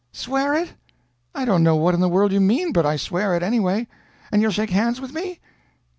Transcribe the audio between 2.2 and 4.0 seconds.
you mean, but I swear it, anyway."